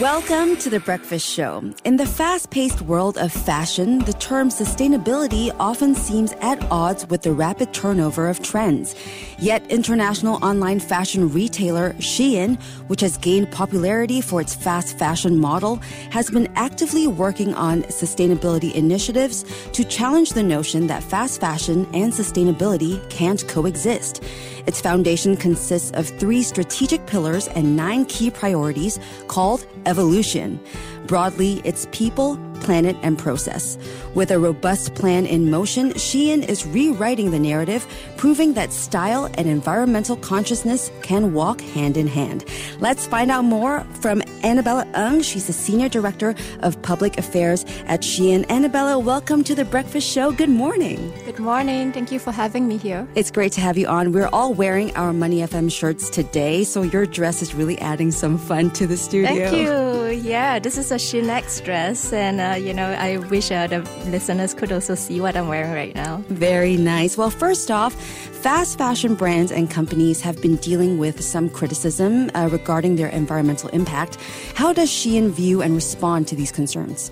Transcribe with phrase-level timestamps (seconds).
[0.00, 1.72] Welcome to the Breakfast Show.
[1.84, 7.22] In the fast paced world of fashion, the term sustainability often seems at odds with
[7.22, 8.94] the rapid turnover of trends.
[9.38, 15.76] Yet, international online fashion retailer Shein, which has gained popularity for its fast fashion model,
[16.10, 22.12] has been actively working on sustainability initiatives to challenge the notion that fast fashion and
[22.12, 24.22] sustainability can't coexist.
[24.66, 28.98] Its foundation consists of three strategic pillars and nine key priorities
[29.28, 30.60] called evolution.
[31.06, 33.78] Broadly, it's people, planet, and process.
[34.14, 39.48] With a robust plan in motion, Shein is rewriting the narrative, proving that style and
[39.48, 42.44] environmental consciousness can walk hand in hand.
[42.80, 45.22] Let's find out more from Annabella Ng.
[45.22, 48.48] She's the Senior Director of Public Affairs at Shein.
[48.50, 50.32] Annabella, welcome to the Breakfast Show.
[50.32, 51.12] Good morning.
[51.24, 51.92] Good morning.
[51.92, 53.06] Thank you for having me here.
[53.14, 54.12] It's great to have you on.
[54.12, 58.38] We're all wearing our Money FM shirts today, so your dress is really adding some
[58.38, 59.50] fun to the studio.
[59.50, 59.96] Thank you.
[60.30, 63.80] Yeah, this is a Shein X dress, and uh, you know, I wish uh, the
[64.06, 66.22] listeners could also see what I'm wearing right now.
[66.28, 67.16] Very nice.
[67.16, 72.48] Well, first off, fast fashion brands and companies have been dealing with some criticism uh,
[72.50, 74.18] regarding their environmental impact.
[74.54, 77.10] How does Shein view and respond to these concerns?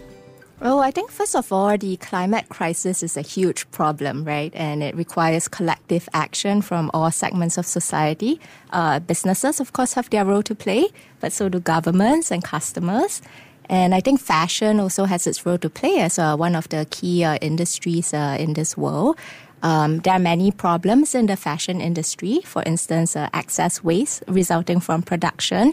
[0.60, 4.52] Well, I think first of all, the climate crisis is a huge problem, right?
[4.54, 8.40] And it requires collective action from all segments of society.
[8.70, 10.88] Uh, businesses, of course, have their role to play,
[11.20, 13.20] but so do governments and customers.
[13.68, 16.86] And I think fashion also has its role to play as uh, one of the
[16.90, 19.18] key uh, industries uh, in this world.
[19.62, 24.78] Um, there are many problems in the fashion industry, for instance, uh, excess waste resulting
[24.78, 25.72] from production.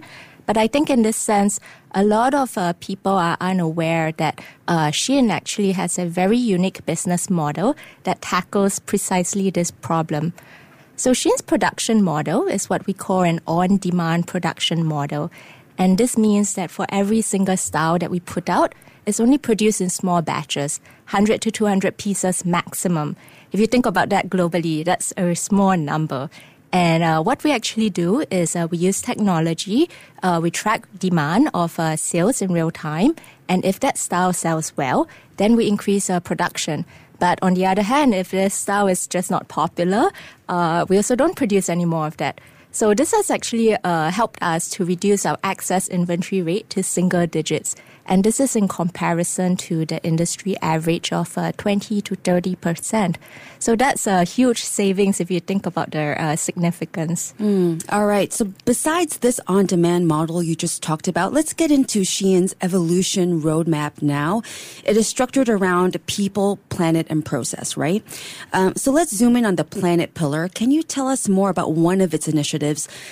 [0.52, 1.62] But I think in this sense,
[1.96, 6.86] a lot of uh, people are unaware that uh, Shein actually has a very unique
[6.86, 10.34] business model that tackles precisely this problem.
[10.98, 15.32] So Shein's production model is what we call an on-demand production model.
[15.78, 19.80] And this means that for every single style that we put out, it's only produced
[19.80, 20.82] in small batches,
[21.12, 23.16] 100 to 200 pieces maximum.
[23.54, 26.30] If you think about that globally, that's a small number.
[26.74, 29.90] And uh, what we actually do is uh, we use technology.
[30.24, 33.16] Uh, we track demand of uh, sales in real time.
[33.50, 36.86] And if that style sells well, then we increase uh, production.
[37.20, 40.12] But on the other hand, if this style is just not popular,
[40.50, 42.42] uh, we also don't produce any more of that.
[42.72, 47.28] So this has actually uh, helped us to reduce our excess inventory rate to single
[47.28, 47.76] digits.
[48.06, 53.18] And this is in comparison to the industry average of uh, 20 to 30 percent.
[53.60, 57.34] So that's a huge savings if you think about their uh, significance.
[57.40, 58.34] Mm, all right.
[58.34, 64.02] So besides this on-demand model you just talked about, let's get into Shein's evolution roadmap
[64.02, 64.42] now.
[64.84, 68.04] It is structured around people, planet, and process, right?
[68.52, 70.50] Um, so let's zoom in on the planet pillar.
[70.50, 72.61] Can you tell us more about one of its initiatives,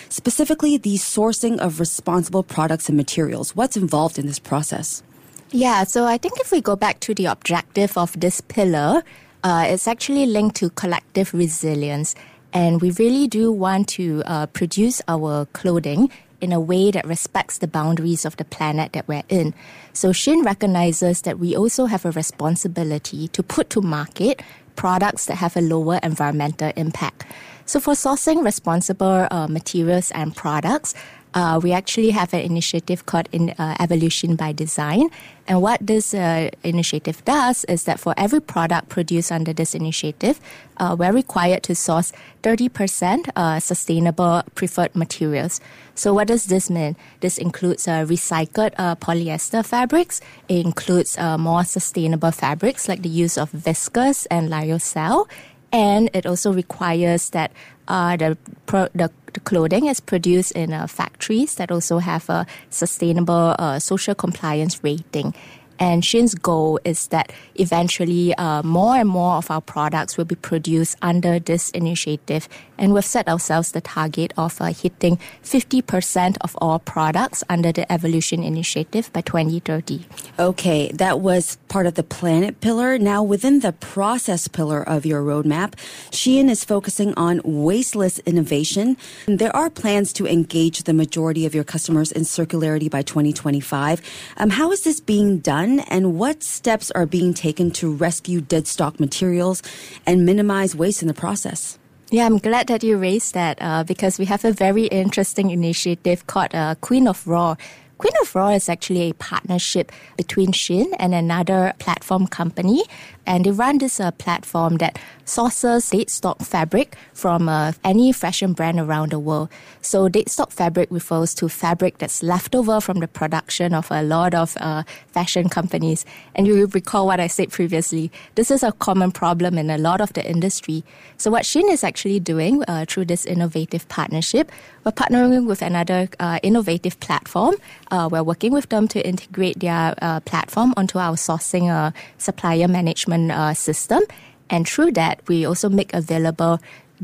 [0.09, 3.55] specifically the sourcing of responsible products and materials?
[3.55, 5.03] What's involved in this process?
[5.51, 9.03] Yeah, so I think if we go back to the objective of this pillar,
[9.43, 12.13] uh, it's actually linked to collective resilience.
[12.53, 16.11] And we really do want to uh, produce our clothing
[16.41, 19.53] in a way that respects the boundaries of the planet that we're in.
[19.93, 24.41] So Shein recognizes that we also have a responsibility to put to market
[24.75, 27.25] products that have a lower environmental impact.
[27.69, 30.95] So for sourcing responsible uh, materials and products,
[31.35, 35.09] uh, we actually have an initiative called in, uh, Evolution by Design.
[35.47, 40.39] And what this uh, initiative does is that for every product produced under this initiative,
[40.77, 45.61] uh, we're required to source 30% uh, sustainable preferred materials.
[45.93, 46.95] So what does this mean?
[47.19, 50.21] This includes uh, recycled polyester fabrics.
[50.47, 55.27] It includes more sustainable fabrics like the use of viscose and lyocell
[55.71, 57.51] and it also requires that
[57.87, 62.45] uh, the, pro- the, the clothing is produced in uh, factories that also have a
[62.69, 65.33] sustainable uh, social compliance rating.
[65.79, 70.35] And Shein's goal is that eventually uh, more and more of our products will be
[70.35, 72.47] produced under this initiative.
[72.77, 77.89] And we've set ourselves the target of uh, hitting 50% of all products under the
[77.91, 80.05] Evolution Initiative by 2030.
[80.37, 82.97] Okay, that was part of the planet pillar.
[82.97, 85.73] Now, within the process pillar of your roadmap,
[86.11, 88.97] Shein is focusing on wasteless innovation.
[89.27, 94.01] There are plans to engage the majority of your customers in circularity by 2025.
[94.37, 98.65] Um, how is this being done, and what steps are being taken to rescue dead
[98.65, 99.61] stock materials
[100.07, 101.77] and minimize waste in the process?
[102.11, 106.25] Yeah, I'm glad that you raised that uh, because we have a very interesting initiative
[106.25, 107.55] called uh, Queen of Raw,
[107.99, 112.83] Queen of Raw is actually a partnership between Shein and another platform company.
[113.27, 118.53] And they run this uh, platform that sources dead stock fabric from uh, any fashion
[118.53, 119.49] brand around the world.
[119.81, 124.01] So, dead stock fabric refers to fabric that's left over from the production of a
[124.01, 126.05] lot of uh, fashion companies.
[126.33, 128.11] And you recall what I said previously.
[128.33, 130.83] This is a common problem in a lot of the industry.
[131.17, 134.51] So, what Shein is actually doing uh, through this innovative partnership,
[134.85, 137.55] we're partnering with another uh, innovative platform.
[137.91, 139.95] Uh, we're working with them to integrate their
[140.25, 144.01] platform onto our sourcing supplier management uh, system.
[144.49, 146.59] And through that, we also make available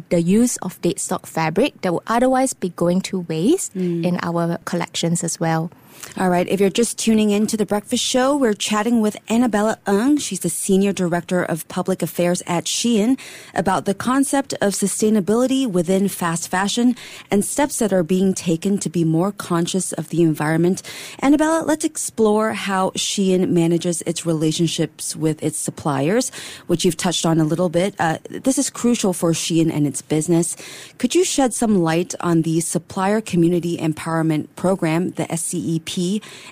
[0.10, 4.04] the use of dead stock fabric that would otherwise be going to waste mm.
[4.06, 5.72] in our collections as well.
[6.18, 6.48] All right.
[6.48, 10.16] If you're just tuning in to the breakfast show, we're chatting with Annabella Ng.
[10.16, 13.20] She's the senior director of public affairs at Shein
[13.54, 16.96] about the concept of sustainability within fast fashion
[17.30, 20.82] and steps that are being taken to be more conscious of the environment.
[21.22, 26.32] Annabella, let's explore how Shein manages its relationships with its suppliers,
[26.68, 27.94] which you've touched on a little bit.
[28.00, 30.56] Uh, this is crucial for Shein and its business.
[30.98, 35.85] Could you shed some light on the Supplier Community Empowerment Program, the SCEP?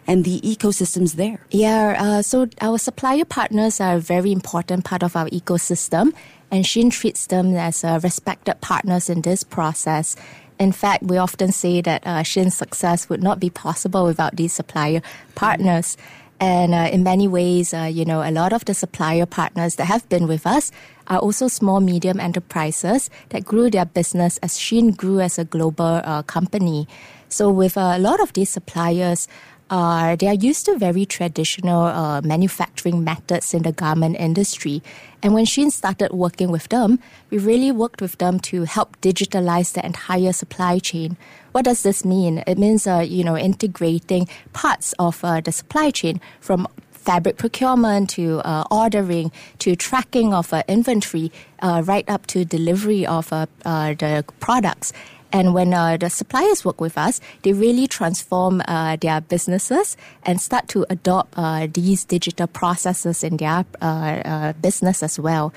[0.08, 1.40] And the ecosystems there?
[1.52, 6.14] Yeah, uh, so our supplier partners are a very important part of our ecosystem,
[6.52, 10.16] and Shein treats them as uh, respected partners in this process.
[10.60, 14.54] In fact, we often say that uh, Shein's success would not be possible without these
[14.54, 15.02] supplier
[15.36, 15.98] partners.
[16.40, 19.86] And uh, in many ways, uh, you know, a lot of the supplier partners that
[19.86, 20.72] have been with us
[21.08, 26.02] are also small, medium enterprises that grew their business as Shein grew as a global
[26.04, 26.88] uh, company.
[27.34, 29.28] So with a lot of these suppliers,
[29.72, 34.84] uh, they are used to very traditional uh, manufacturing methods in the garment industry.
[35.24, 37.00] And when Shein started working with them,
[37.32, 41.18] we really worked with them to help digitalize the entire supply chain.
[41.54, 42.44] What does this mean?
[42.46, 46.68] It means, uh, you know, integrating parts of uh, the supply chain from
[47.04, 51.32] fabric procurement to uh, ordering to tracking of uh, inventory
[51.62, 54.94] uh, right up to delivery of uh, uh, the products
[55.34, 60.40] and when uh, the suppliers work with us, they really transform uh, their businesses and
[60.40, 65.52] start to adopt uh, these digital processes in their uh, uh, business as well.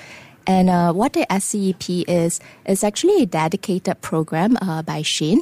[0.47, 5.41] And uh, what the SCEP is, is actually a dedicated program by Shein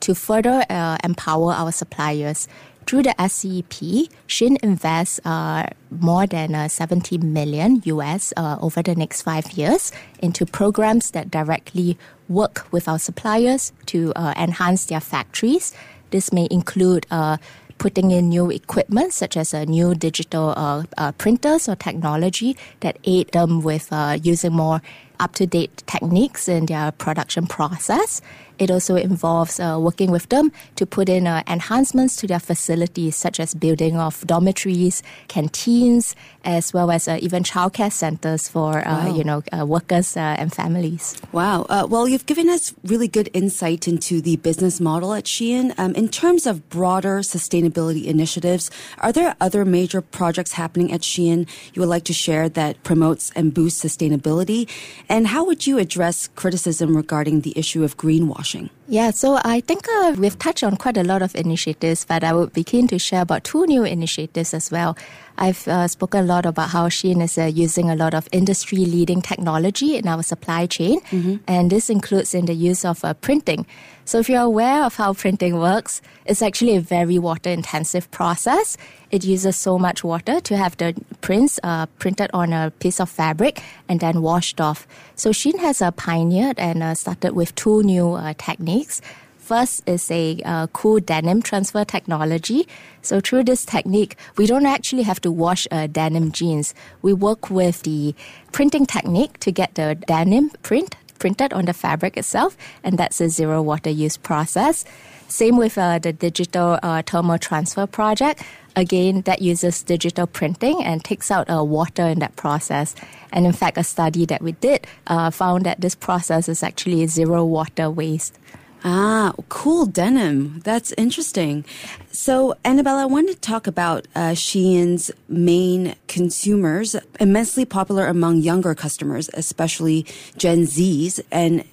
[0.00, 0.64] to further
[1.04, 2.48] empower our suppliers.
[2.86, 8.94] Through the SCEP, Shein invests uh, more than uh, 70 million US uh, over the
[8.94, 11.96] next five years into programs that directly
[12.28, 15.72] work with our suppliers to uh, enhance their factories.
[16.10, 17.36] This may include uh,
[17.80, 22.98] putting in new equipment such as a new digital uh, uh, printers or technology that
[23.04, 24.82] aid them with uh, using more
[25.20, 28.20] up-to-date techniques in their production process
[28.60, 33.16] it also involves uh, working with them to put in uh, enhancements to their facilities,
[33.16, 36.14] such as building of dormitories, canteens,
[36.44, 39.16] as well as uh, even childcare centers for uh, wow.
[39.16, 41.16] you know uh, workers uh, and families.
[41.32, 41.64] Wow.
[41.88, 45.72] well, you've given us really good insight into the business model at Shein.
[45.78, 51.48] Um, in terms of broader sustainability initiatives, are there other major projects happening at Shein
[51.72, 54.68] you would like to share that promotes and boosts sustainability?
[55.10, 58.70] And how would you address criticism regarding the issue of greenwashing?
[58.90, 62.32] Yeah, so I think uh, we've touched on quite a lot of initiatives, but I
[62.32, 64.96] would be keen to share about two new initiatives as well.
[65.38, 68.78] I've uh, spoken a lot about how Shein is uh, using a lot of industry
[68.78, 71.36] leading technology in our supply chain, mm-hmm.
[71.46, 73.64] and this includes in the use of uh, printing.
[74.04, 78.76] So, if you're aware of how printing works, it's actually a very water intensive process.
[79.10, 83.08] It uses so much water to have the prints uh, printed on a piece of
[83.08, 84.86] fabric and then washed off.
[85.14, 88.34] So, Shein has uh, pioneered and uh, started with two new uh,
[88.80, 89.00] techniques.
[89.38, 92.68] First is a uh, cool denim transfer technology.
[93.02, 96.72] So through this technique, we don't actually have to wash uh, denim jeans.
[97.02, 98.14] We work with the
[98.52, 103.28] printing technique to get the denim print printed on the fabric itself, and that's a
[103.28, 104.84] zero water use process.
[105.28, 108.42] Same with uh, the digital uh, thermal transfer project.
[108.74, 112.94] Again, that uses digital printing and takes out uh, water in that process.
[113.32, 117.06] And in fact, a study that we did uh, found that this process is actually
[117.06, 118.38] zero water waste.
[118.82, 120.60] Ah, cool denim.
[120.64, 121.66] That's interesting.
[122.12, 128.74] So, Annabella, I want to talk about uh, Shein's main consumers, immensely popular among younger
[128.74, 130.06] customers, especially
[130.38, 131.20] Gen Zs.
[131.30, 131.64] And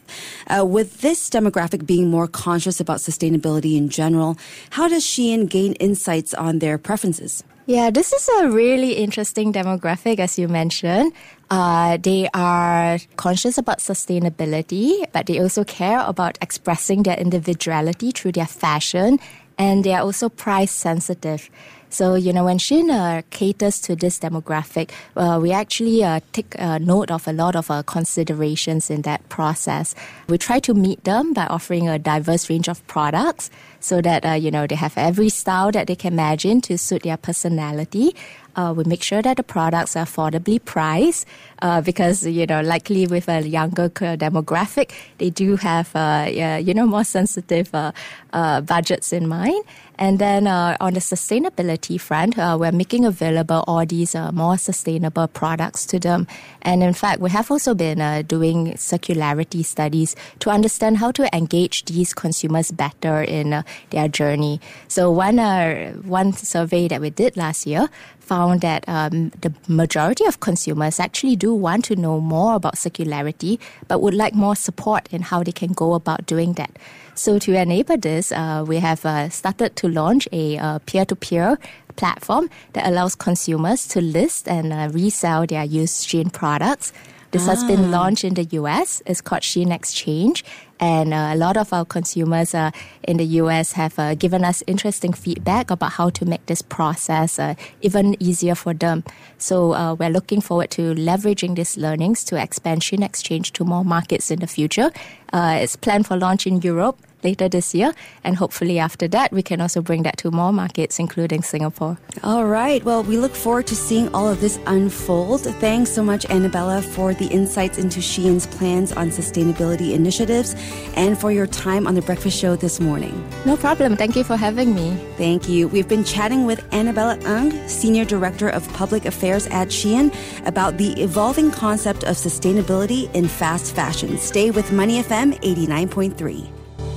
[0.48, 4.38] uh, with this demographic being more conscious about sustainability in general,
[4.72, 7.42] how does Shein gain insights on their preferences?
[7.68, 11.12] Yeah, this is a really interesting demographic, as you mentioned.
[11.52, 18.32] Uh, they are conscious about sustainability, but they also care about expressing their individuality through
[18.32, 19.20] their fashion
[19.58, 21.50] and they are also price sensitive.
[21.90, 26.60] So, you know, when Shein uh, caters to this demographic, uh, we actually uh, take
[26.60, 29.96] note of a lot of uh, considerations in that process.
[30.28, 34.32] We try to meet them by offering a diverse range of products so that, uh,
[34.34, 38.16] you know, they have every style that they can imagine to suit their personality.
[38.58, 41.28] Uh, we make sure that the products are affordably priced
[41.62, 46.26] uh, because you know likely with a younger demographic they do have uh,
[46.68, 47.92] you know more sensitive uh,
[48.34, 49.64] uh, budgets in mind
[49.98, 54.58] and then uh, on the sustainability front, uh, we're making available all these uh, more
[54.58, 56.28] sustainable products to them.
[56.62, 61.36] And in fact, we have also been uh, doing circularity studies to understand how to
[61.36, 64.62] engage these consumers better in uh, their journey.
[64.88, 67.90] So one uh, one survey that we did last year
[68.20, 73.58] found that um, the majority of consumers actually do want to know more about circularity,
[73.88, 76.72] but would like more support in how they can go about doing that.
[77.18, 81.58] So to enable this, uh, we have uh, started to launch a uh, peer-to-peer
[81.96, 86.94] platform that allows consumers to list and uh, resell their used Shein products.
[87.32, 87.56] This ah.
[87.56, 87.90] has been ah.
[87.90, 89.02] launched in the US.
[89.08, 90.46] It's called Shein Exchange.
[90.80, 92.70] And uh, a lot of our consumers uh,
[93.02, 97.40] in the US have uh, given us interesting feedback about how to make this process
[97.40, 99.04] uh, even easier for them.
[99.40, 103.84] So uh, we're looking forward to leveraging these learnings to expand Shein Exchange to more
[103.84, 104.92] markets in the future.
[105.34, 107.94] Uh, it's planned for launch in Europe later this year.
[108.24, 111.98] And hopefully after that, we can also bring that to more markets, including Singapore.
[112.24, 112.84] All right.
[112.84, 115.42] Well, we look forward to seeing all of this unfold.
[115.60, 120.56] Thanks so much, Annabella, for the insights into Shein's plans on sustainability initiatives
[120.96, 123.16] and for your time on the breakfast show this morning.
[123.46, 123.96] No problem.
[123.96, 124.96] Thank you for having me.
[125.18, 125.68] Thank you.
[125.68, 130.14] We've been chatting with Annabella Ng, Senior Director of Public Affairs at Shein,
[130.46, 134.18] about the evolving concept of sustainability in fast fashion.
[134.18, 136.57] Stay with Money FM 89.3.